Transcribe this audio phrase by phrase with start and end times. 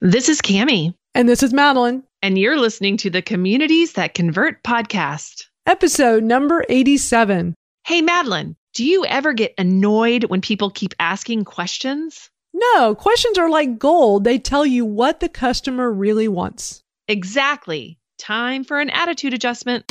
[0.00, 0.94] This is Kami.
[1.16, 2.04] And this is Madalyn.
[2.22, 5.46] And you're listening to the Communities That Convert podcast.
[5.66, 7.52] Episode number 87.
[7.84, 12.30] Hey, Madalyn, do you ever get annoyed when people keep asking questions?
[12.54, 14.22] No, questions are like gold.
[14.22, 16.80] They tell you what the customer really wants.
[17.08, 17.98] Exactly.
[18.20, 19.90] Time for an attitude adjustment.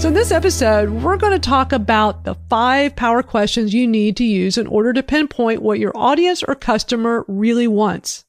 [0.00, 4.16] So, in this episode, we're going to talk about the five power questions you need
[4.16, 8.24] to use in order to pinpoint what your audience or customer really wants.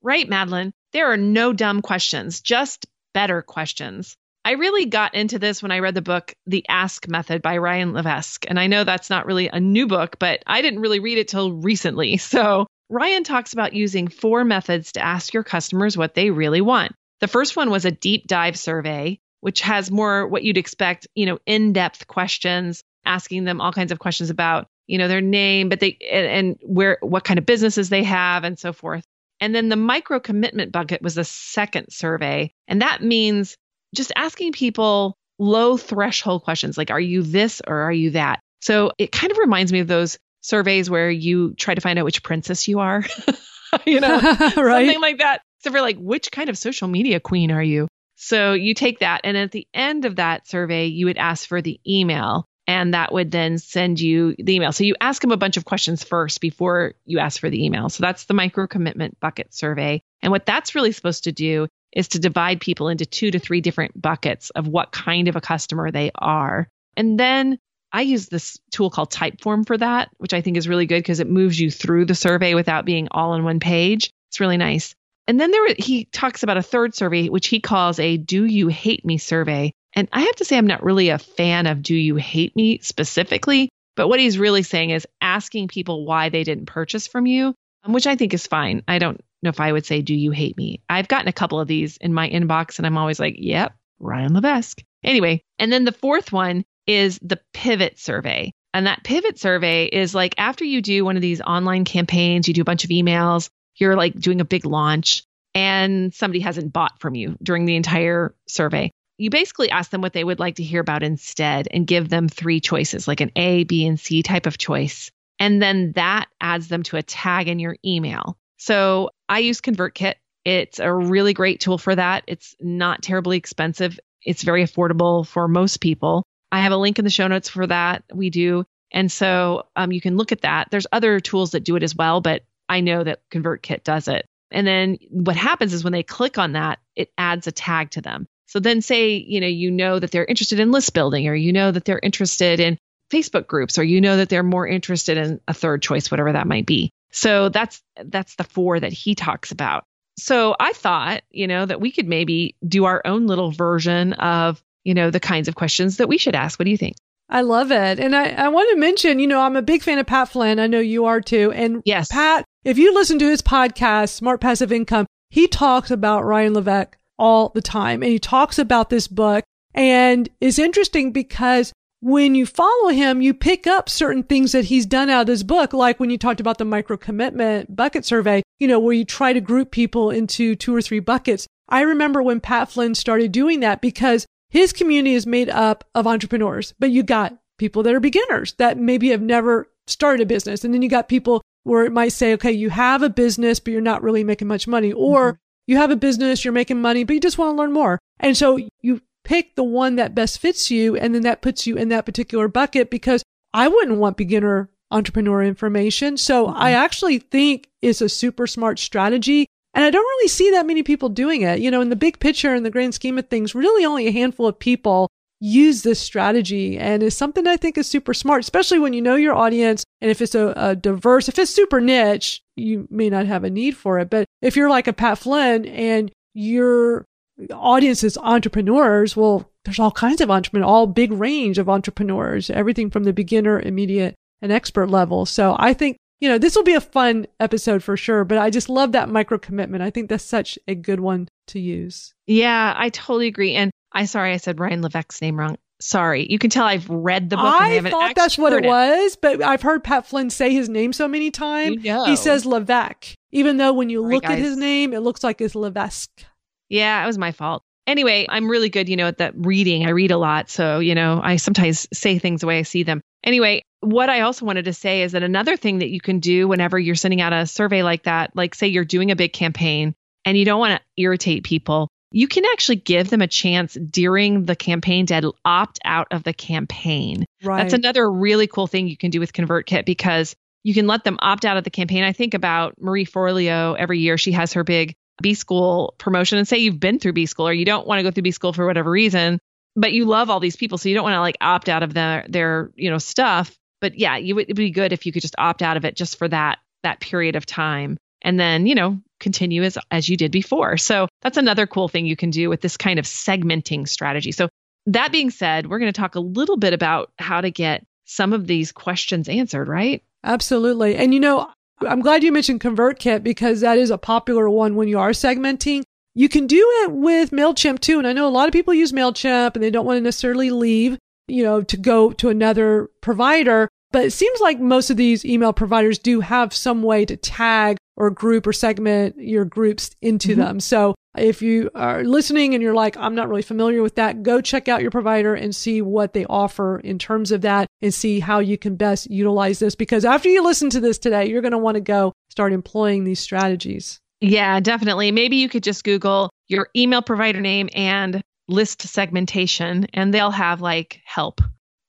[0.00, 0.70] Right, Madalyn.
[0.92, 4.14] There are no dumb questions, just better questions.
[4.44, 7.94] I really got into this when I read the book The Ask Method by Ryan
[7.94, 8.44] Levesque.
[8.46, 11.26] And I know that's not really a new book, but I didn't really read it
[11.26, 12.16] till recently.
[12.28, 16.92] So, Ryan talks about using four methods to ask your customers what they really want.
[17.18, 21.26] The first one was a deep dive survey which has more what you'd expect, you
[21.26, 25.80] know, in-depth questions, asking them all kinds of questions about, you know, their name, but
[25.80, 29.04] they and, and where what kind of businesses they have and so forth.
[29.40, 33.56] And then the micro commitment bucket was the second survey, and that means
[33.94, 38.40] just asking people low threshold questions like are you this or are you that?
[38.60, 42.04] So it kind of reminds me of those surveys where you try to find out
[42.04, 43.04] which princess you are.
[43.86, 44.52] you know, right?
[44.52, 45.42] something like that.
[45.60, 47.88] So for like, which kind of social media queen are you?
[48.20, 51.62] So you take that, and at the end of that survey, you would ask for
[51.62, 54.72] the email, and that would then send you the email.
[54.72, 57.88] So you ask them a bunch of questions first before you ask for the email.
[57.88, 60.02] So that's the micro commitment bucket survey.
[60.20, 63.60] And what that's really supposed to do is to divide people into two to three
[63.60, 66.66] different buckets of what kind of a customer they are.
[66.96, 67.56] And then
[67.92, 71.20] I use this tool called Typeform for that, which I think is really good because
[71.20, 74.10] it moves you through the survey without being all in one page.
[74.28, 74.96] It's really nice.
[75.28, 78.68] And then there he talks about a third survey, which he calls a do you
[78.68, 79.72] hate me survey.
[79.94, 82.78] And I have to say, I'm not really a fan of do you hate me
[82.78, 87.54] specifically, but what he's really saying is asking people why they didn't purchase from you,
[87.84, 88.82] um, which I think is fine.
[88.88, 90.80] I don't know if I would say, do you hate me?
[90.88, 94.32] I've gotten a couple of these in my inbox and I'm always like, yep, Ryan
[94.32, 94.82] Levesque.
[95.04, 98.50] Anyway, and then the fourth one is the pivot survey.
[98.72, 102.54] And that pivot survey is like after you do one of these online campaigns, you
[102.54, 105.24] do a bunch of emails, you're like doing a big launch
[105.54, 108.90] and somebody hasn't bought from you during the entire survey.
[109.16, 112.28] You basically ask them what they would like to hear about instead and give them
[112.28, 115.10] three choices, like an A, B, and C type of choice.
[115.40, 118.36] And then that adds them to a tag in your email.
[118.58, 120.14] So I use ConvertKit.
[120.44, 122.24] It's a really great tool for that.
[122.26, 123.98] It's not terribly expensive.
[124.22, 126.24] It's very affordable for most people.
[126.50, 128.04] I have a link in the show notes for that.
[128.12, 128.64] We do.
[128.90, 130.68] And so um, you can look at that.
[130.70, 134.26] There's other tools that do it as well, but I know that ConvertKit does it.
[134.50, 138.00] And then what happens is when they click on that, it adds a tag to
[138.00, 138.26] them.
[138.46, 141.52] So then say, you know, you know that they're interested in list building or you
[141.52, 142.78] know that they're interested in
[143.12, 146.46] Facebook groups or you know that they're more interested in a third choice whatever that
[146.46, 146.90] might be.
[147.10, 149.84] So that's that's the four that he talks about.
[150.18, 154.62] So I thought, you know, that we could maybe do our own little version of,
[154.82, 156.58] you know, the kinds of questions that we should ask.
[156.58, 156.96] What do you think?
[157.28, 158.00] I love it.
[158.00, 160.58] And I, I want to mention, you know, I'm a big fan of Pat Flynn.
[160.58, 161.52] I know you are too.
[161.52, 162.08] And yes.
[162.10, 166.96] Pat, if you listen to his podcast, Smart Passive Income, he talks about Ryan Levesque
[167.18, 169.44] all the time and he talks about this book.
[169.74, 174.86] And it's interesting because when you follow him, you pick up certain things that he's
[174.86, 178.42] done out of his book, like when you talked about the micro commitment bucket survey,
[178.58, 181.46] you know, where you try to group people into two or three buckets.
[181.68, 186.06] I remember when Pat Flynn started doing that because his community is made up of
[186.06, 190.64] entrepreneurs, but you got people that are beginners that maybe have never started a business.
[190.64, 193.72] And then you got people where it might say, okay, you have a business, but
[193.72, 194.92] you're not really making much money.
[194.92, 195.38] Or mm-hmm.
[195.66, 197.98] you have a business, you're making money, but you just want to learn more.
[198.20, 200.96] And so you pick the one that best fits you.
[200.96, 203.22] And then that puts you in that particular bucket because
[203.52, 206.16] I wouldn't want beginner entrepreneur information.
[206.16, 206.56] So mm-hmm.
[206.56, 209.46] I actually think it's a super smart strategy.
[209.74, 211.60] And I don't really see that many people doing it.
[211.60, 214.12] You know, in the big picture, in the grand scheme of things, really only a
[214.12, 215.08] handful of people
[215.40, 219.14] use this strategy and it's something I think is super smart, especially when you know
[219.14, 219.84] your audience.
[220.00, 223.50] And if it's a, a, diverse, if it's super niche, you may not have a
[223.50, 224.10] need for it.
[224.10, 227.04] But if you're like a Pat Flynn and your
[227.52, 232.90] audience is entrepreneurs, well, there's all kinds of entrepreneurs, all big range of entrepreneurs, everything
[232.90, 235.26] from the beginner, immediate, and expert level.
[235.26, 238.50] So I think, you know, this will be a fun episode for sure, but I
[238.50, 239.82] just love that micro commitment.
[239.82, 242.14] I think that's such a good one to use.
[242.26, 243.54] Yeah, I totally agree.
[243.54, 245.56] And I sorry I said Ryan Levesque's name wrong.
[245.80, 246.26] Sorry.
[246.28, 247.46] You can tell I've read the book.
[247.46, 250.92] I thought that's what it, it, was, but I've heard Pat Flynn say his name
[250.92, 251.84] so many times.
[251.84, 252.04] You know.
[252.04, 255.54] He says Levesque, even though when you look at his name, it looks like it's
[255.54, 256.24] Levesque.
[256.68, 257.62] Yeah, it was my fault.
[257.88, 259.86] Anyway, I'm really good, you know, at that reading.
[259.86, 260.50] I read a lot.
[260.50, 263.00] So, you know, I sometimes say things the way I see them.
[263.24, 266.46] Anyway, what I also wanted to say is that another thing that you can do
[266.46, 269.94] whenever you're sending out a survey like that, like say you're doing a big campaign
[270.26, 274.44] and you don't want to irritate people, you can actually give them a chance during
[274.44, 277.24] the campaign to opt out of the campaign.
[277.42, 277.62] Right.
[277.62, 281.18] That's another really cool thing you can do with ConvertKit because you can let them
[281.20, 282.04] opt out of the campaign.
[282.04, 284.18] I think about Marie Forleo every year.
[284.18, 287.52] She has her big B school promotion and say you've been through B school or
[287.52, 289.38] you don't want to go through B school for whatever reason,
[289.76, 290.78] but you love all these people.
[290.78, 293.56] So you don't want to like opt out of their, their, you know, stuff.
[293.80, 296.18] But yeah, you, it'd be good if you could just opt out of it just
[296.18, 300.32] for that, that period of time and then, you know, continue as, as you did
[300.32, 300.76] before.
[300.76, 304.32] So that's another cool thing you can do with this kind of segmenting strategy.
[304.32, 304.48] So
[304.86, 308.32] that being said, we're going to talk a little bit about how to get some
[308.32, 310.02] of these questions answered, right?
[310.24, 310.96] Absolutely.
[310.96, 311.48] And you know,
[311.86, 315.82] I'm glad you mentioned ConvertKit because that is a popular one when you are segmenting.
[316.14, 317.98] You can do it with MailChimp too.
[317.98, 320.50] And I know a lot of people use MailChimp and they don't want to necessarily
[320.50, 320.98] leave,
[321.28, 323.68] you know, to go to another provider.
[323.92, 327.76] But it seems like most of these email providers do have some way to tag
[327.98, 330.40] or group or segment your groups into mm-hmm.
[330.40, 330.60] them.
[330.60, 334.40] So if you are listening and you're like, I'm not really familiar with that, go
[334.40, 338.20] check out your provider and see what they offer in terms of that and see
[338.20, 339.74] how you can best utilize this.
[339.74, 343.02] Because after you listen to this today, you're going to want to go start employing
[343.02, 343.98] these strategies.
[344.20, 345.10] Yeah, definitely.
[345.10, 350.60] Maybe you could just Google your email provider name and list segmentation, and they'll have
[350.60, 351.40] like help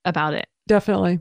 [0.05, 0.47] about it.
[0.67, 1.19] Definitely.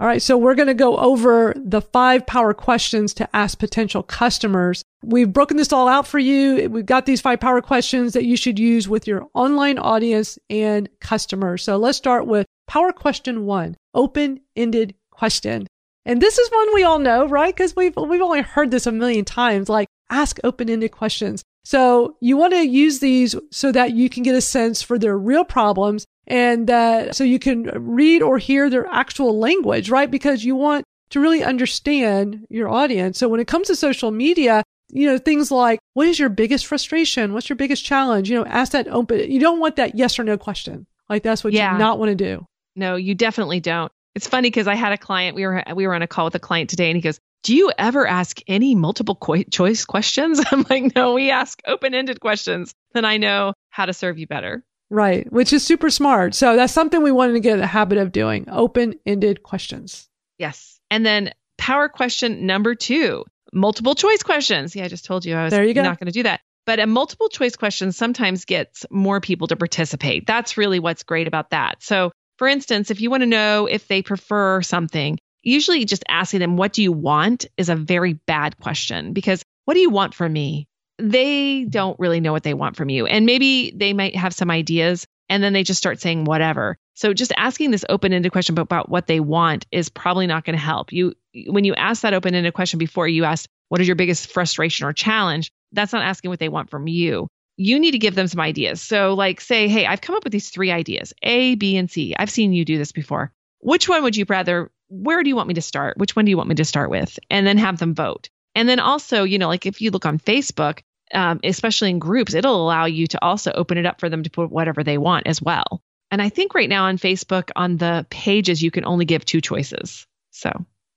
[0.00, 4.04] All right, so we're going to go over the five power questions to ask potential
[4.04, 4.84] customers.
[5.02, 6.70] We've broken this all out for you.
[6.70, 10.88] We've got these five power questions that you should use with your online audience and
[11.00, 11.64] customers.
[11.64, 15.66] So let's start with power question one, open-ended question.
[16.04, 17.52] And this is one we all know, right?
[17.52, 21.42] Because we've, we've only heard this a million times, like ask open-ended questions.
[21.64, 25.18] So you want to use these so that you can get a sense for their
[25.18, 30.10] real problems and that so you can read or hear their actual language, right?
[30.10, 33.18] Because you want to really understand your audience.
[33.18, 36.66] So when it comes to social media, you know, things like, what is your biggest
[36.66, 37.32] frustration?
[37.32, 38.30] What's your biggest challenge?
[38.30, 39.30] You know, ask that open.
[39.30, 40.86] You don't want that yes or no question.
[41.08, 41.72] Like that's what yeah.
[41.72, 42.46] you not want to do.
[42.76, 43.90] No, you definitely don't.
[44.14, 45.34] It's funny because I had a client.
[45.34, 47.54] We were we were on a call with a client today, and he goes, "Do
[47.54, 49.18] you ever ask any multiple
[49.50, 52.74] choice questions?" I'm like, "No, we ask open ended questions.
[52.92, 56.34] Then I know how to serve you better." Right, which is super smart.
[56.34, 60.08] So that's something we wanted to get in the habit of doing open ended questions.
[60.38, 60.80] Yes.
[60.90, 64.74] And then power question number two multiple choice questions.
[64.74, 65.82] Yeah, I just told you I was there you go.
[65.82, 66.40] not going to do that.
[66.66, 70.26] But a multiple choice question sometimes gets more people to participate.
[70.26, 71.82] That's really what's great about that.
[71.82, 76.40] So, for instance, if you want to know if they prefer something, usually just asking
[76.40, 77.46] them, What do you want?
[77.56, 80.67] is a very bad question because what do you want from me?
[80.98, 83.06] They don't really know what they want from you.
[83.06, 86.76] And maybe they might have some ideas and then they just start saying whatever.
[86.94, 90.62] So just asking this open-ended question about what they want is probably not going to
[90.62, 90.92] help.
[90.92, 91.14] You
[91.46, 94.92] when you ask that open-ended question before you ask what is your biggest frustration or
[94.92, 97.28] challenge, that's not asking what they want from you.
[97.56, 98.82] You need to give them some ideas.
[98.82, 102.14] So like say, "Hey, I've come up with these three ideas, A, B, and C.
[102.18, 103.32] I've seen you do this before.
[103.60, 105.98] Which one would you rather where do you want me to start?
[105.98, 108.30] Which one do you want me to start with?" And then have them vote.
[108.54, 110.80] And then also, you know, like if you look on Facebook,
[111.14, 114.30] um, especially in groups, it'll allow you to also open it up for them to
[114.30, 115.82] put whatever they want as well.
[116.10, 119.40] And I think right now on Facebook, on the pages, you can only give two
[119.40, 120.06] choices.
[120.30, 120.50] So,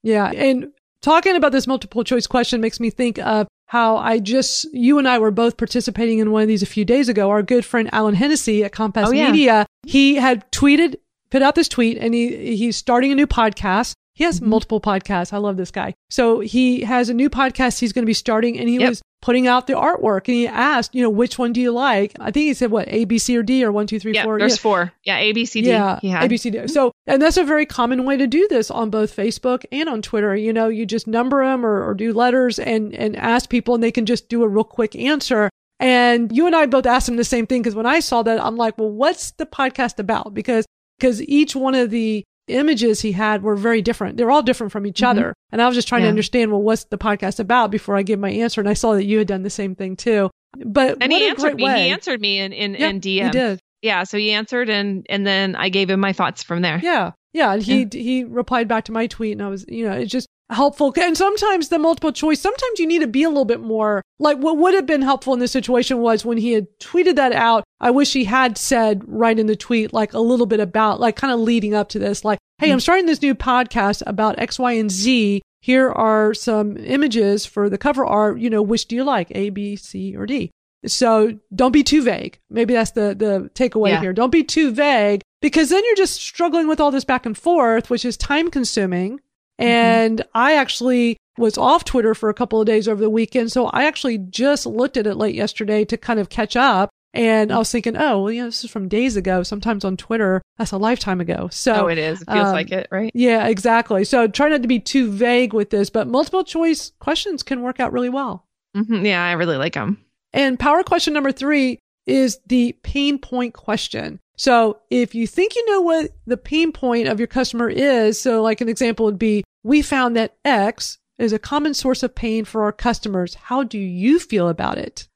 [0.03, 0.31] yeah.
[0.31, 4.97] And talking about this multiple choice question makes me think of how I just, you
[4.97, 7.29] and I were both participating in one of these a few days ago.
[7.29, 9.31] Our good friend Alan Hennessy at Compass oh, yeah.
[9.31, 10.95] Media, he had tweeted,
[11.29, 13.93] put out this tweet, and he, he's starting a new podcast.
[14.13, 14.49] He has mm-hmm.
[14.49, 15.33] multiple podcasts.
[15.33, 15.93] I love this guy.
[16.09, 18.89] So he has a new podcast he's going to be starting, and he yep.
[18.89, 22.13] was putting out the artwork and he asked, you know, which one do you like?
[22.19, 24.23] I think he said what, A, B, C, or D or one, two, three, yeah,
[24.23, 24.39] four.
[24.39, 24.61] There's yeah.
[24.61, 24.93] four.
[25.03, 25.69] Yeah, A, B, C, D.
[25.69, 25.99] Yeah.
[26.03, 26.67] A, B, C, D.
[26.67, 30.01] So, and that's a very common way to do this on both Facebook and on
[30.01, 30.35] Twitter.
[30.35, 33.83] You know, you just number them or, or do letters and, and ask people and
[33.83, 35.49] they can just do a real quick answer.
[35.79, 38.43] And you and I both asked him the same thing because when I saw that,
[38.43, 40.33] I'm like, well, what's the podcast about?
[40.33, 40.65] Because,
[40.99, 44.17] because each one of the images he had were very different.
[44.17, 45.07] They're all different from each Mhm.
[45.07, 45.33] other.
[45.51, 48.19] And I was just trying to understand, well, what's the podcast about before I gave
[48.19, 48.59] my answer.
[48.61, 50.29] And I saw that you had done the same thing too.
[50.65, 51.63] But and he a answered great me.
[51.63, 51.83] way.
[51.85, 53.59] He answered me in in, Yeah, in He did.
[53.81, 56.79] Yeah, so he answered, and and then I gave him my thoughts from there.
[56.83, 57.11] Yeah.
[57.33, 57.53] Yeah.
[57.53, 60.27] And he, he replied back to my tweet and I was, you know, it's just
[60.49, 60.93] helpful.
[60.97, 64.37] And sometimes the multiple choice, sometimes you need to be a little bit more like
[64.37, 67.63] what would have been helpful in this situation was when he had tweeted that out.
[67.79, 71.15] I wish he had said right in the tweet, like a little bit about, like
[71.15, 72.81] kind of leading up to this, like, Hey, I'm mm.
[72.81, 75.41] starting this new podcast about X, Y, and Z.
[75.61, 78.39] Here are some images for the cover art.
[78.39, 79.31] You know, which do you like?
[79.31, 80.51] A, B, C, or D?
[80.85, 82.37] So don't be too vague.
[82.51, 84.01] Maybe that's the, the takeaway Yeah.
[84.01, 84.13] here.
[84.13, 87.89] Don't be too vague because then you're just struggling with all this back and forth,
[87.89, 89.19] which is time consuming.
[89.57, 93.51] And I actually was off Twitter for a couple of days over the weekend.
[93.51, 96.89] So I actually just looked at it late yesterday to kind of catch up.
[97.13, 99.43] And I was thinking, oh, well, you know, this is from days ago.
[99.43, 101.49] Sometimes on Twitter, that's a lifetime ago.
[101.51, 102.21] So oh, it is.
[102.21, 103.11] It feels um, like it, right?
[103.13, 104.05] yeah, exactly.
[104.05, 107.81] So try not to be too vague with this, but multiple choice questions can work
[107.81, 108.45] out really well.
[108.75, 109.97] hmm Yeah, I really like them.
[110.31, 114.20] And power question number three is the pain point question.
[114.41, 118.41] So if you think you know what the pain point of your customer is, so
[118.41, 122.43] like an example would be, we found that X is a common source of pain
[122.43, 123.35] for our customers.
[123.35, 125.07] How do you feel about it?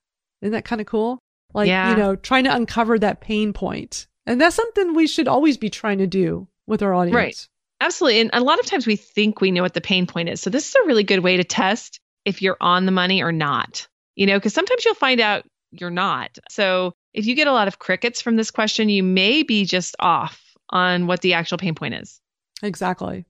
[0.44, 1.18] Isn't that kind of cool?
[1.56, 1.90] Like, Yeah.
[1.90, 4.06] you know, trying to uncover that pain point.
[4.28, 7.16] And that's something we should always be trying to do with our audience.
[7.16, 7.48] Right.
[7.82, 8.22] Absolutely.
[8.22, 10.40] And a lot of times we think we know what the pain point is.
[10.40, 13.32] So this is a really good way to test if you're on the money or
[13.32, 13.88] not.
[14.16, 16.38] You know, because sometimes you'll find out you're not.
[16.52, 19.96] So if you get a lot of crickets from this question, you may be just
[20.00, 22.20] off on what the actual pain point is.
[22.62, 23.26] Exactly.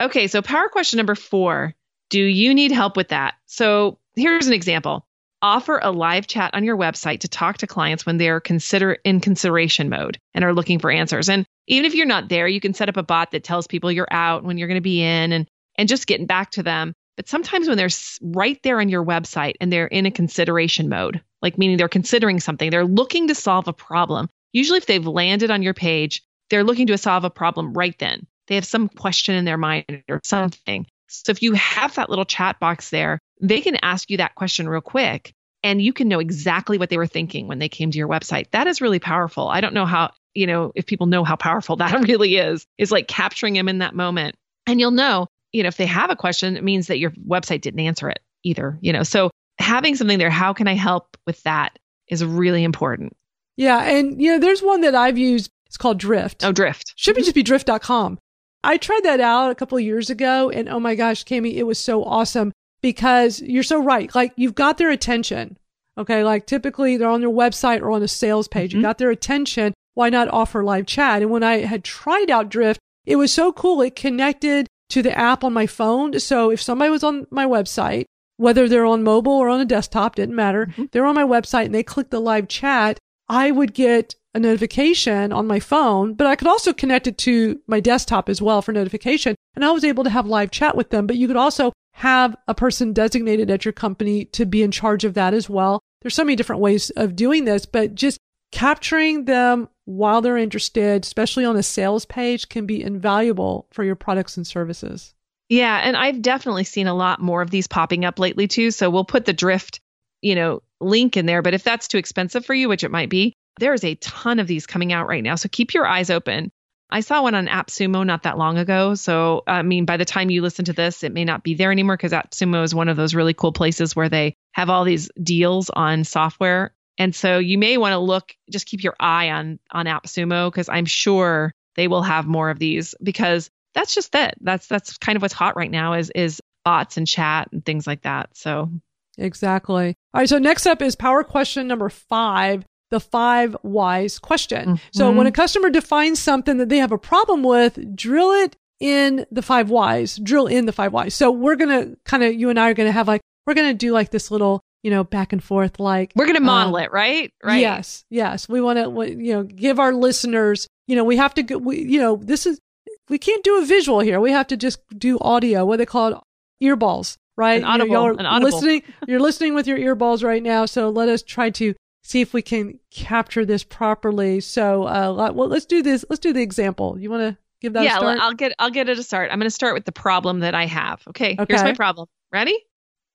[0.00, 1.74] Okay, so power question number four
[2.10, 3.34] Do you need help with that?
[3.46, 5.04] So here's an example
[5.40, 9.20] offer a live chat on your website to talk to clients when they're consider in
[9.20, 11.28] consideration mode and are looking for answers.
[11.28, 13.92] And even if you're not there, you can set up a bot that tells people
[13.92, 16.92] you're out when you're going to be in and and just getting back to them.
[17.16, 17.88] But sometimes when they're
[18.20, 22.40] right there on your website and they're in a consideration mode, like meaning they're considering
[22.40, 24.28] something, they're looking to solve a problem.
[24.52, 28.26] Usually if they've landed on your page, they're looking to solve a problem right then.
[28.46, 30.86] They have some question in their mind or something.
[31.08, 34.68] So if you have that little chat box there, they can ask you that question
[34.68, 37.98] real quick and you can know exactly what they were thinking when they came to
[37.98, 38.50] your website.
[38.52, 39.48] That is really powerful.
[39.48, 42.92] I don't know how, you know, if people know how powerful that really is, is
[42.92, 44.36] like capturing them in that moment.
[44.66, 47.60] And you'll know, you know, if they have a question, it means that your website
[47.60, 49.02] didn't answer it either, you know.
[49.02, 53.16] So having something there, how can I help with that is really important.
[53.56, 53.82] Yeah.
[53.82, 55.50] And, you know, there's one that I've used.
[55.66, 56.44] It's called Drift.
[56.44, 56.92] Oh, drift.
[56.96, 58.18] Should be just be drift.com.
[58.64, 61.64] I tried that out a couple of years ago and oh my gosh, Kami, it
[61.64, 64.12] was so awesome because you're so right.
[64.14, 65.58] Like you've got their attention.
[65.98, 66.24] Okay.
[66.24, 68.72] Like typically they're on their website or on a sales page.
[68.72, 68.84] You Mhm.
[68.84, 69.74] got their attention.
[69.94, 71.22] Why not offer live chat?
[71.22, 73.82] And when I had tried out Drift, it was so cool.
[73.82, 76.18] It connected to the app on my phone.
[76.20, 78.04] So if somebody was on my website,
[78.38, 80.72] whether they're on mobile or on a desktop, didn't matter.
[80.76, 80.90] Mhm.
[80.90, 82.98] They're on my website and they click the live chat.
[83.28, 87.60] I would get a notification on my phone, but I could also connect it to
[87.66, 89.34] my desktop as well for notification.
[89.54, 92.36] And I was able to have live chat with them, but you could also have
[92.46, 95.80] a person designated at your company to be in charge of that as well.
[96.00, 98.18] There's so many different ways of doing this, but just
[98.52, 103.96] capturing them while they're interested, especially on a sales page can be invaluable for your
[103.96, 105.14] products and services.
[105.48, 108.70] Yeah, and I've definitely seen a lot more of these popping up lately too.
[108.70, 109.80] So we'll put the drift,
[110.20, 111.42] you know, link in there.
[111.42, 114.38] But if that's too expensive for you, which it might be, there is a ton
[114.38, 115.34] of these coming out right now.
[115.36, 116.50] So keep your eyes open.
[116.90, 118.94] I saw one on AppSumo not that long ago.
[118.94, 121.72] So I mean, by the time you listen to this, it may not be there
[121.72, 125.10] anymore because AppSumo is one of those really cool places where they have all these
[125.22, 126.72] deals on software.
[126.98, 130.68] And so you may want to look, just keep your eye on on AppSumo because
[130.68, 134.34] I'm sure they will have more of these because that's just it.
[134.40, 137.86] That's that's kind of what's hot right now is is bots and chat and things
[137.86, 138.30] like that.
[138.36, 138.70] So
[139.16, 139.94] Exactly.
[140.14, 140.28] All right.
[140.28, 144.80] So next up is power question number five, the five whys question.
[144.92, 145.16] So Mhm.
[145.16, 149.42] when a customer defines something that they have a problem with, drill it in the
[149.42, 151.14] five whys, drill in the five whys.
[151.14, 153.54] So we're going to kind of, you and I are going to have like, we're
[153.54, 156.76] going to do like this little, you know, back and forth, like we're gonna model
[156.76, 157.32] um, it, right?
[157.42, 157.60] Right.
[157.60, 158.48] Yes, yes.
[158.48, 161.80] We want to, you know, give our listeners, you know, we have to, go, we,
[161.82, 162.60] you know, this is,
[163.08, 164.20] we can't do a visual here.
[164.20, 166.18] We have to just do audio, what they call it,
[166.62, 167.16] earballs.
[167.36, 167.58] right?
[167.58, 168.50] An audible, you know, y'all an audible.
[168.50, 168.82] listening.
[169.06, 170.66] You're listening with your earballs right now.
[170.66, 174.40] So let us try to see if we can capture this properly.
[174.40, 176.04] So, uh, well, let's do this.
[176.08, 176.98] Let's do the example.
[176.98, 178.18] You want to give that a yeah, start?
[178.20, 179.30] I'll get I'll get it a start.
[179.30, 181.02] I'm going to start with the problem that I have.
[181.08, 181.46] Okay, okay.
[181.48, 182.08] here's my problem.
[182.32, 182.58] Ready?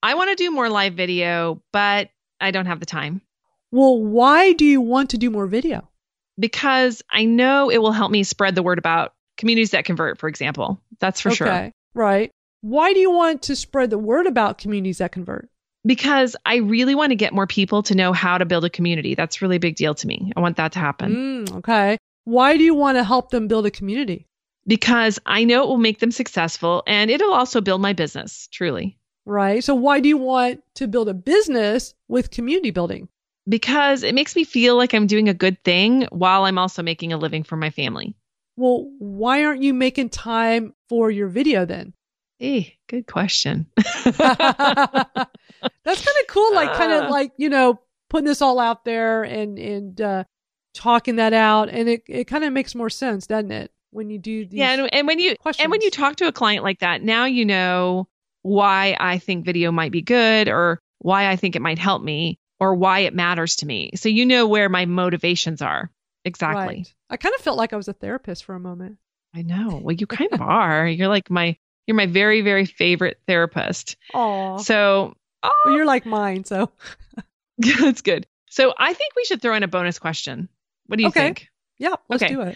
[0.01, 2.09] I want to do more live video, but
[2.41, 3.21] I don't have the time
[3.71, 5.89] well, why do you want to do more video?
[6.39, 10.27] because I know it will help me spread the word about communities that convert, for
[10.27, 10.81] example.
[10.99, 11.47] That's for sure.
[11.47, 12.31] Okay, right.
[12.61, 15.49] Why do you want to spread the word about communities that convert?
[15.85, 19.15] Because I really want to get more people to know how to build a community.
[19.15, 20.31] That's really a big deal to me.
[20.37, 21.97] I want that to happen Mm, okay.
[22.23, 24.27] Why do you want to help them build a community?
[24.65, 28.97] because I know it will make them successful and it'll also build my business, truly.
[29.25, 29.63] Right.
[29.63, 33.09] So why do you want to build a business with community building?
[33.47, 37.11] Because it makes me feel like I'm doing a good thing while I'm also making
[37.11, 38.15] a living for my family.
[38.55, 41.93] Well, why aren't you making time for your video then?
[42.39, 43.67] Eh, good question.
[43.77, 46.53] That's kind of cool.
[46.55, 47.03] Like kind Uh.
[47.05, 47.79] of like, you know,
[48.09, 50.23] putting this all out there and, and, uh,
[50.73, 51.69] talking that out.
[51.69, 53.71] And it, it kind of makes more sense, doesn't it?
[53.91, 54.57] When you do these.
[54.57, 57.25] yeah, and, and when you and when you talk to a client like that, now
[57.25, 58.07] you know
[58.41, 62.39] why I think video might be good or why I think it might help me
[62.59, 63.91] or why it matters to me.
[63.93, 65.91] So you know where my motivations are.
[66.25, 66.75] Exactly.
[66.77, 66.93] Right.
[67.09, 68.97] I kind of felt like I was a therapist for a moment.
[69.35, 69.79] I know.
[69.83, 70.87] Well, you kind of are.
[70.87, 73.97] You're like my you're my very very favorite therapist.
[74.13, 76.43] Oh, So, oh, well, you're like mine.
[76.45, 76.71] So,
[77.57, 78.27] that's good.
[78.49, 80.49] So, I think we should throw in a bonus question.
[80.87, 81.19] What do you Okay.
[81.19, 81.47] think?
[81.77, 82.33] yeah, let's Okay.
[82.33, 82.55] do it.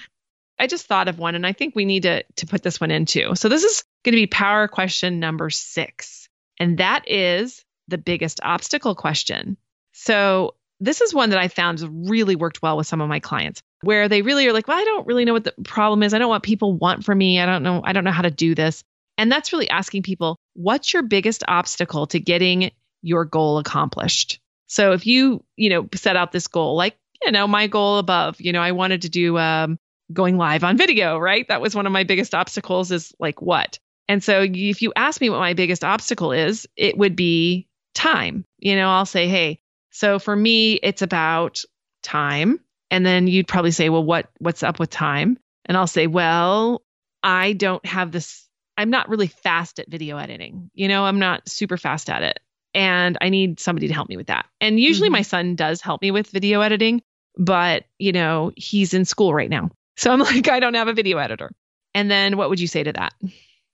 [0.60, 2.92] I just thought of one and I think we need to to put this one
[2.92, 3.36] in too.
[3.36, 6.30] So this is going to be power question number 6.
[6.60, 9.58] And that is the biggest obstacle question.
[9.94, 13.62] So this is one that I found really worked well with some of my clients
[13.82, 16.14] where they really are like, "Well, I don't really know what the problem is.
[16.14, 17.40] I don't know what people want from me.
[17.40, 18.84] I don't know I don't know how to do this."
[19.18, 24.92] And that's really asking people, "What's your biggest obstacle to getting your goal accomplished?" So
[24.92, 28.52] if you, you know, set out this goal like, you know, my goal above, you
[28.52, 29.80] know, I wanted to do um
[30.14, 31.48] going live on video, right?
[31.48, 33.80] That was one of my biggest obstacles is like what?
[34.08, 38.46] And so if you ask me what my biggest obstacle is, it would be time.
[38.60, 39.60] You know, I'll say, "Hey,
[39.98, 41.64] so for me it's about
[42.04, 46.08] time." And then you'd probably say, "Well, what what's up with time?" And I'll say,
[46.08, 46.84] "Well,
[47.24, 48.48] I don't have this
[48.80, 50.70] I'm not really fast at video editing.
[50.76, 52.40] You know, I'm not super fast at it.
[52.76, 54.46] And I need somebody to help me with that.
[54.62, 55.14] And usually Mhm.
[55.14, 57.02] my son does help me with video editing,
[57.36, 59.72] but you know, he's in school right now.
[59.98, 61.50] So I'm like, I don't have a video editor.
[61.96, 63.14] And then what would you say to that?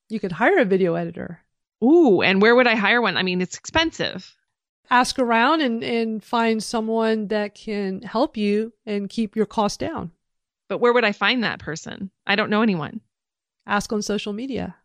[0.07, 1.43] You could hire a video editor.
[1.83, 3.17] Ooh, and where would I hire one?
[3.17, 4.33] I mean, it's expensive.
[4.93, 10.11] Ask around and, and find someone that can help you and keep your costs down.
[10.69, 12.11] But where would I find that person?
[12.27, 13.01] I don't know anyone.
[13.65, 14.75] Ask on social media.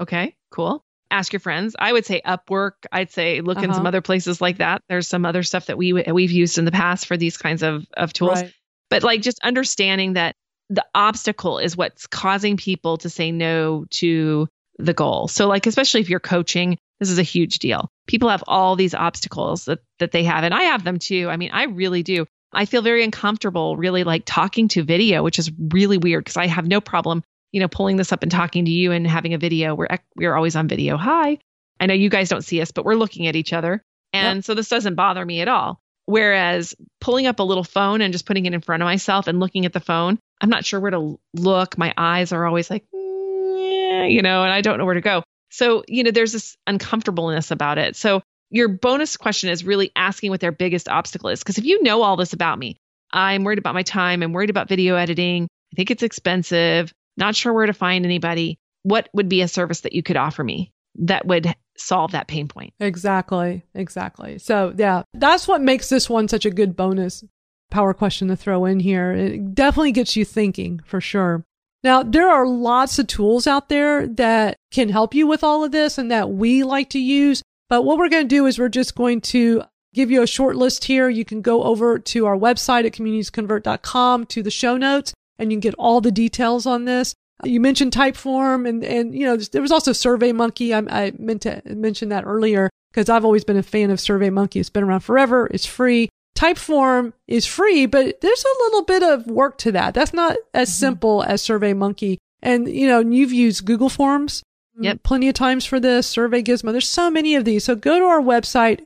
[0.00, 0.84] Okay, cool.
[1.12, 1.76] Ask your friends.
[1.78, 2.72] I would say Upwork.
[2.90, 3.74] I'd say look in Uh-huh.
[3.74, 4.82] some other places like that.
[4.88, 7.86] There's some other stuff that we we've used in the past for these kinds of
[7.96, 8.42] of tools.
[8.42, 8.52] Right.
[8.90, 10.34] But like just understanding that
[10.70, 14.48] the obstacle is what's causing people to say no to
[14.78, 15.28] the goal.
[15.28, 17.91] So like especially if you're coaching, this is a huge deal.
[18.06, 21.28] People have all these obstacles that that they have and I have them too.
[21.30, 22.26] I mean, I really do.
[22.52, 26.46] I feel very uncomfortable really like talking to video, which is really weird because I
[26.46, 29.38] have no problem, you know, pulling this up and talking to you and having a
[29.38, 29.74] video.
[29.74, 30.96] We're we're always on video.
[30.96, 31.38] Hi.
[31.80, 33.82] I know you guys don't see us, but we're looking at each other.
[34.12, 35.80] And so this doesn't bother me at all.
[36.04, 39.40] Whereas pulling up a little phone and just putting it in front of myself and
[39.40, 41.78] looking at the phone, I'm not sure where to look.
[41.78, 45.22] My eyes are always like, "Mm," you know, and I don't know where to go.
[45.52, 47.94] So, you know, there's this uncomfortableness about it.
[47.94, 51.40] So, your bonus question is really asking what their biggest obstacle is.
[51.40, 52.76] Because if you know all this about me,
[53.12, 57.34] I'm worried about my time, I'm worried about video editing, I think it's expensive, not
[57.34, 58.58] sure where to find anybody.
[58.82, 62.48] What would be a service that you could offer me that would solve that pain
[62.48, 62.74] point?
[62.80, 63.62] Exactly.
[63.74, 64.38] Exactly.
[64.38, 67.24] So, yeah, that's what makes this one such a good bonus
[67.70, 69.12] power question to throw in here.
[69.12, 71.44] It definitely gets you thinking for sure.
[71.84, 75.72] Now, there are lots of tools out there that can help you with all of
[75.72, 77.42] this and that we like to use.
[77.68, 79.62] But what we're going to do is we're just going to
[79.94, 81.08] give you a short list here.
[81.08, 85.56] You can go over to our website at communitiesconvert.com to the show notes and you
[85.56, 87.14] can get all the details on this.
[87.44, 90.72] You mentioned Typeform and, and, you know, there was also SurveyMonkey.
[90.72, 94.60] I, I meant to mention that earlier because I've always been a fan of SurveyMonkey.
[94.60, 95.48] It's been around forever.
[95.50, 96.08] It's free.
[96.36, 99.94] Typeform is free, but there's a little bit of work to that.
[99.94, 100.72] That's not as Mhm.
[100.72, 102.16] simple as SurveyMonkey.
[102.42, 104.42] And, you know, you've used Google Forms
[104.80, 105.02] Yep.
[105.02, 106.72] plenty of times for this, Survey Gizmo.
[106.72, 107.64] There's so many of these.
[107.64, 108.80] So go to our website,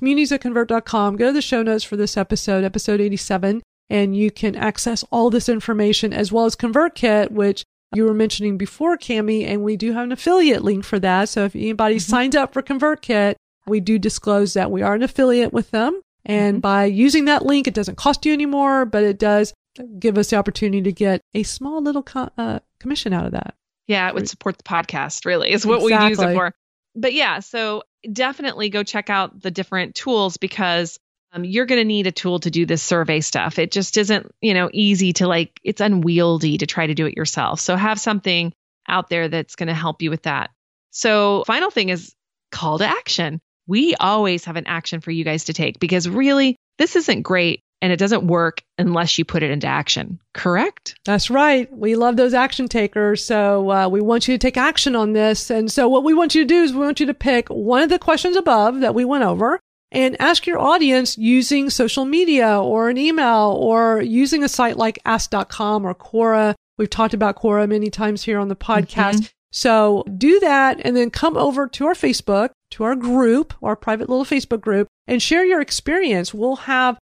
[0.00, 5.04] communitiesthatconvert.com, go to the show notes for this episode, episode 87, and you can access
[5.10, 9.76] all this information as well as ConvertKit, which you were mentioning before, Kami, and we
[9.76, 11.28] do have an affiliate link for that.
[11.28, 12.10] So if anybody mm-hmm.
[12.10, 13.34] signs up for ConvertKit,
[13.66, 16.00] we do disclose that we are an affiliate with them.
[16.24, 16.60] And mm-hmm.
[16.60, 19.52] by using that link, it doesn't cost you anymore, but it does
[19.98, 23.54] give us the opportunity to get a small little co- uh, commission out of that.
[23.86, 26.04] Yeah, it would support the podcast, really, is what exactly.
[26.04, 26.54] we use it for.
[26.94, 30.98] But yeah, so definitely go check out the different tools because
[31.32, 33.58] um, you're going to need a tool to do this survey stuff.
[33.58, 37.16] It just isn't, you know, easy to like, it's unwieldy to try to do it
[37.16, 37.60] yourself.
[37.60, 38.52] So have something
[38.86, 40.50] out there that's going to help you with that.
[40.90, 42.14] So, final thing is
[42.50, 43.40] call to action.
[43.66, 47.60] We always have an action for you guys to take because really, this isn't great
[47.82, 50.20] and it doesn't work unless you put it into action.
[50.34, 50.94] Correct?
[51.04, 51.70] That's right.
[51.76, 53.24] We love those action takers.
[53.24, 55.50] So uh, we want you to take action on this.
[55.50, 57.82] And so what we want you to do is we want you to pick one
[57.82, 59.58] of the questions above that we went over
[59.90, 64.98] and ask your audience using social media or an email or using a site like
[65.04, 66.54] ask.com or Quora.
[66.78, 69.14] We've talked about Quora many times here on the podcast.
[69.14, 69.26] Mm-hmm.
[69.50, 74.08] So do that and then come over to our Facebook, to our group, our private
[74.08, 76.34] little Facebook group and share your experience.
[76.34, 76.98] We'll have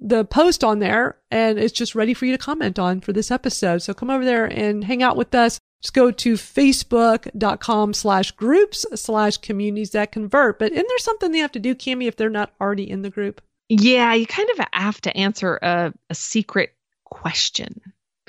[0.00, 3.30] the post on there and it's just ready for you to comment on for this
[3.30, 3.82] episode.
[3.82, 5.58] So come over there and hang out with us.
[5.82, 10.58] Just go to facebook.com slash groups slash communities that convert.
[10.58, 13.10] But isn't there something they have to do, Kami, if they're not already in the
[13.10, 13.42] group?
[13.68, 17.80] Yeah, you kind of have to answer a, a secret question.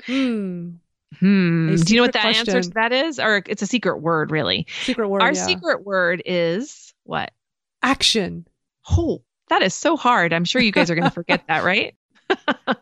[0.04, 0.70] Hmm.
[1.18, 1.74] Hmm.
[1.76, 2.56] Do you know what that question.
[2.56, 3.18] answer to that is?
[3.18, 4.66] Or it's a secret word, really.
[4.82, 5.22] Secret word.
[5.22, 5.46] Our yeah.
[5.46, 7.32] secret word is what?
[7.82, 8.46] Action.
[8.90, 10.32] Oh, that is so hard.
[10.32, 11.94] I'm sure you guys are going to forget that, right?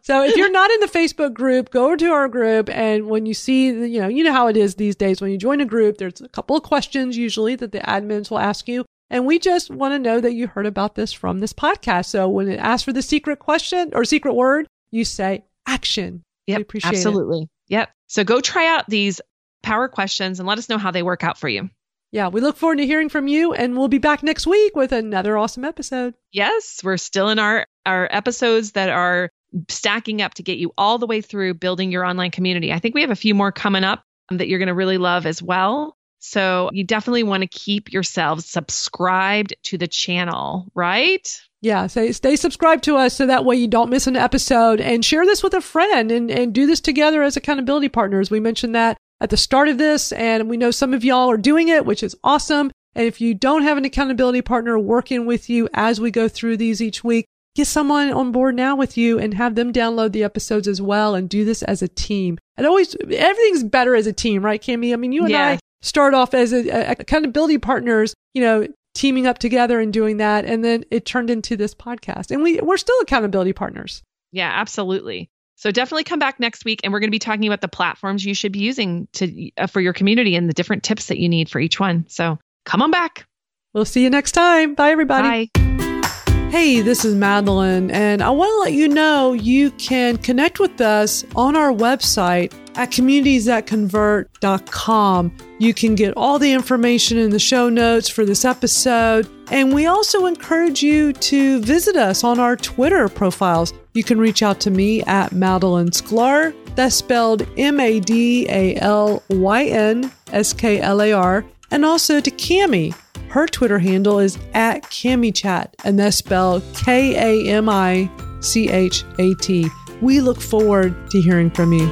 [0.01, 2.71] so if you're not in the Facebook group, go over to our group.
[2.71, 5.21] And when you see, the, you know, you know how it is these days.
[5.21, 8.39] When you join a group, there's a couple of questions usually that the admins will
[8.39, 8.85] ask you.
[9.11, 12.07] And we just want to know that you heard about this from this podcast.
[12.07, 16.23] So when it asks for the secret question or secret word, you say action.
[16.47, 17.43] Yep, we appreciate absolutely.
[17.43, 17.49] It.
[17.69, 17.91] Yep.
[18.09, 19.21] So go try out these
[19.63, 21.71] power questions and let us know how they work out for you.
[22.15, 24.93] Yeah, we look forward to hearing from you and we'll be back next week with
[24.93, 26.15] another awesome episode.
[26.31, 29.31] Yes, we're still in our our episodes that are
[29.69, 32.73] stacking up to get you all the way through building your online community.
[32.73, 34.97] I think we have a few more coming up um, that you're going to really
[34.97, 35.97] love as well.
[36.21, 41.29] So you definitely want to keep yourselves subscribed to the channel, right?
[41.63, 45.05] Yeah, stay, stay subscribed to us so that way you don't miss an episode and
[45.05, 48.31] share this with a friend and, and do this together as accountability partners.
[48.31, 51.37] We mentioned that at the start of this, and we know some of y'all are
[51.37, 52.71] doing it, which is awesome.
[52.95, 56.57] And if you don't have an accountability partner working with you as we go through
[56.57, 60.25] these each week, get someone on board now with you and have them download the
[60.25, 62.39] episodes as well and do this as a team.
[62.57, 64.93] And always, everything's better as a team, right, Kami?
[64.93, 65.47] I mean, you and yeah.
[65.47, 70.19] I start off as a, a, accountability partners, you know, teaming up together and doing
[70.19, 70.45] that.
[70.45, 74.03] And then it turned into this podcast and we, we're still accountability partners.
[74.33, 75.31] Yeah, absolutely.
[75.65, 78.23] So definitely come back next week and we're going to be talking about the platforms
[78.23, 81.27] you should be using to uh, for your community and the different tips that you
[81.27, 82.05] need for each one.
[82.07, 83.27] So come on back.
[83.73, 84.75] We'll see you next time.
[84.75, 85.51] Bye everybody.
[85.55, 86.51] Bye.
[86.51, 90.83] Hey, this is Madalyn, and I want to let you know you can connect with
[90.83, 95.37] us on our website at communitiesthatconvert.com.
[95.59, 99.87] You can get all the information in the show notes for this episode, and we
[99.87, 103.73] also encourage you to visit us on our Twitter profiles.
[103.93, 106.55] You can reach out to me at Madalyn Sklar.
[106.75, 111.85] That's spelled M A D A L Y N S K L A R, and
[111.85, 112.93] also to Kami
[113.35, 119.03] her Twitter handle is at KamiChat, and that's spelled K A M I C H
[119.19, 119.69] A T.
[120.01, 121.85] We look forward to hearing from you.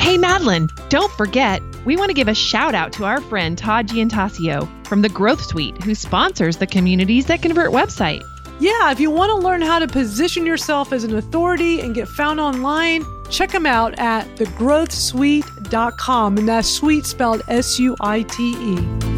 [0.00, 3.86] Hey, Madalyn, don't forget, we want to give a shout out to our friend Todd
[3.86, 8.24] Giantasio from the Growth Suite, who sponsors the Communities That Convert website.
[8.58, 12.08] Yeah, if you want to learn how to position yourself as an authority and get
[12.08, 16.38] found online, check them out at thegrowthsuite.com.
[16.38, 19.15] And that's suite spelled S U I T E.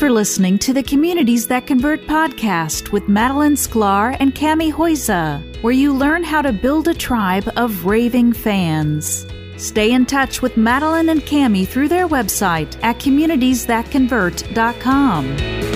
[0.00, 5.74] for listening to the Communities That Convert podcast with Madalyn Sklar and Kami Huyse, where
[5.74, 9.26] you learn how to build a tribe of raving fans.
[9.58, 15.69] Stay in touch with Madalyn and Kami through their website at communitiesthatconvert.com.